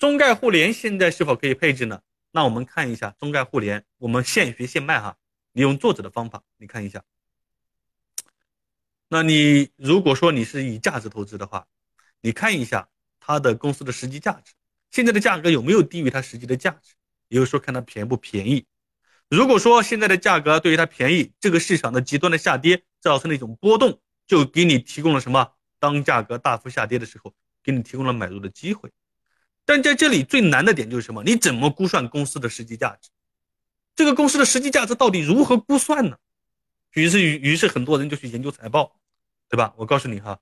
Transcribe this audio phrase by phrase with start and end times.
[0.00, 2.00] 中概互联现在是否可以配置呢？
[2.30, 5.18] 那我们看一下中概互联，我们现学现卖哈，
[5.52, 7.04] 利用作者的方法，你看一下。
[9.08, 11.66] 那你如果说你是以价值投资的话，
[12.22, 12.88] 你看一下
[13.20, 14.54] 它的公司的实际价值，
[14.90, 16.94] 现在的价格有没有低于它实际的价值？
[17.28, 18.64] 也就是说，看它便不便宜。
[19.28, 25.52] 如果说现在的价格对于它便宜，这个市场的极端的下跌造成的一种波动，就给你提供了什么？
[25.78, 28.90] 当价格大幅下跌的时候，给你提供了买入的机会。
[29.70, 31.22] 但在这里最难的点就是什么？
[31.22, 33.08] 你怎么估算公司的实际价值？
[33.94, 36.18] 这个公司的实际价值到底如何估算呢？
[36.94, 38.96] 于是于于是很多人就去研究财报，
[39.48, 39.72] 对吧？
[39.76, 40.40] 我告诉你哈，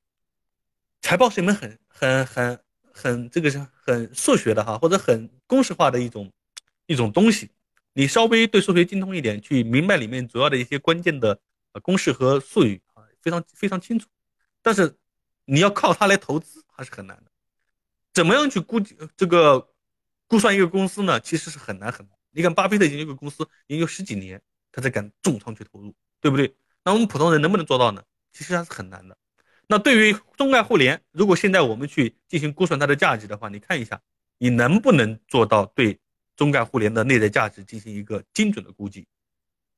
[1.02, 2.59] 财报是一门很很很
[2.91, 6.32] 很这个是很数学的哈，或者很公式化的一种
[6.87, 7.51] 一种东西。
[7.92, 11.38] 你稍微对数学精通一点，去明白里面主要的一些关键的
[11.82, 14.09] 公式和术语啊，非常非常清楚。
[14.62, 14.96] 但是
[15.45, 17.30] 你要靠它来投资还是很难的。
[18.18, 19.68] 怎么样去估计这个
[20.26, 21.20] 估算一个公司呢？
[21.20, 22.18] 其实是很难很难。
[22.32, 26.52] 你看巴菲特研究一个公司，研究十几年，他才敢重仓去投入，对不对？
[26.82, 28.02] 那我们普通人能不能做到呢？
[28.32, 29.16] 其实还是很难的。
[29.68, 34.01] 那对于中概互联，如果现在我们去进行估算它的价值的话，你看一下，
[34.38, 36.00] 你能不能做到对
[36.34, 39.06] 中概互联的内在价值进行一个精准的估计？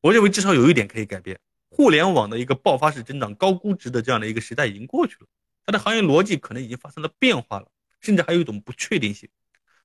[0.00, 5.26] 我认为至少有一点可以改变：互联网的一个爆发式增长、高估值的这样的一个时代已经过去了，
[5.66, 7.70] 它的行业逻辑可能已经发生了变化了。
[8.00, 9.28] 甚至还有一种不确定性，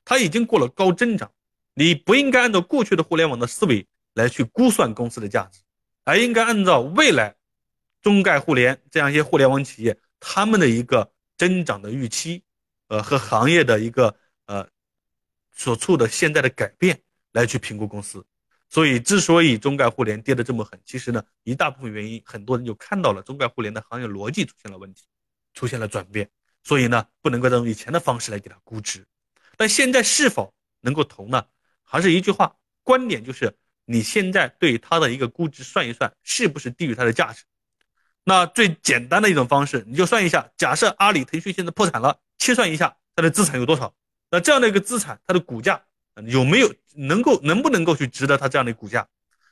[0.03, 1.31] 它已经过了高增长，
[1.73, 5.61] 你不应该按照过去的互联网的思维来去估算公司的价值，
[6.03, 7.36] 而应该按照未来
[8.02, 12.43] 中概互联这样一些互联网企业他们的一个增长的预期，
[12.88, 14.67] 呃和行业的一个呃
[15.52, 18.25] 所处的现在的改变来去评估公司。
[18.67, 25.03] 所以，之所以中概互联跌得这么狠，其实呢一大部分原因，很多人就看到了中概互联的行业逻辑出现了问题，
[25.53, 26.30] 出现了转变。
[26.66, 29.05] 所以呢，不能够再用以前的方式来给它估值，
[29.55, 31.45] 但现在是否能够投呢？
[31.83, 37.43] 还是一句话，观点就是你现在对它的一个估值算一算，是不是低于它的价值？
[38.23, 43.93] 那最简单的一种方式，你就算一下，假设阿里、腾讯现在破产了，切算一下它的资产有多少？
[44.32, 45.83] 那这样的一个资产，它的股价
[46.26, 49.08] 有没有能够能不能够去值得它这样的股价？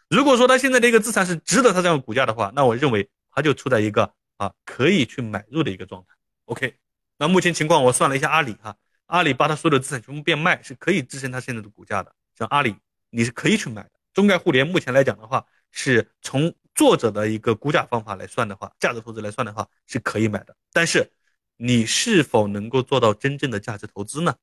[0.10, 6.16] 如果说它现在的一个资产是值得它这样股价的话，那我认为它就处在一个啊可以去买入的一个状态。
[6.46, 6.74] OK。
[7.18, 8.76] 那目前情况，我算了一下阿里哈，
[9.06, 12.14] 阿里把它所有的资产全部变卖，是可以支撑它现在的股价的。
[12.38, 12.76] 像阿里，
[13.10, 13.92] 你是可以去买的。
[14.14, 20.56] 中概互联目前来讲的话，是从作者的一个估价方法来算的话，价值投资来算的话，是可以买的。
[20.72, 21.12] 但是，
[21.58, 24.36] 你是否能够做到真正的价值投资呢？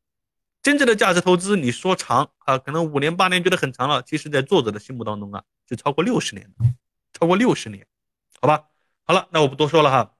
[0.62, 6.66] 真正的价值投资，你说长啊，可能五年八年觉得很长了，其实在作者的心目当中啊，是超过六十年的，
[7.12, 7.86] 超过六十年，
[8.40, 8.66] 好吧？
[9.06, 10.14] 好了，那我不多说了哈，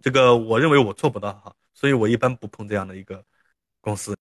[0.00, 1.54] 这个我认为我做不到哈。
[1.74, 3.24] 所以我一般不碰这样的一个
[3.80, 4.16] 公司。